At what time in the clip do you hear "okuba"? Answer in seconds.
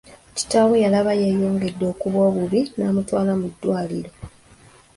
1.93-2.19